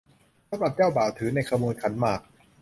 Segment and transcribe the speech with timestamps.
[0.49, 2.21] สำหรับเจ้าบ่าวถือในขบวนขันหมาก